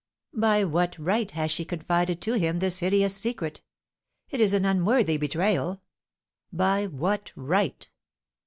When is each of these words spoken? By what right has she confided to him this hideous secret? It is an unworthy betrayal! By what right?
By 0.33 0.63
what 0.63 0.97
right 0.97 1.29
has 1.29 1.51
she 1.51 1.63
confided 1.63 2.21
to 2.21 2.33
him 2.33 2.57
this 2.57 2.79
hideous 2.79 3.15
secret? 3.15 3.61
It 4.31 4.41
is 4.41 4.51
an 4.51 4.65
unworthy 4.65 5.17
betrayal! 5.17 5.83
By 6.51 6.87
what 6.87 7.31
right? 7.35 7.87